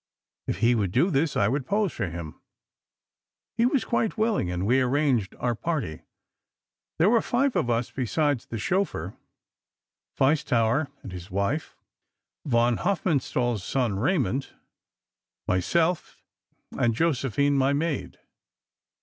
[0.47, 2.41] If he would do this, I would pose for him.
[3.55, 6.01] He was quite willing, and we arranged our party.
[6.97, 9.15] There were five of us besides the chauffeur:
[10.17, 11.75] Feistauer and his wife;
[12.47, 14.53] von Hofmannsthal's son Raymond;
[15.47, 16.17] myself,
[16.71, 18.17] and Josephine, my maid.